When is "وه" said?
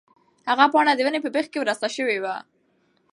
2.23-2.35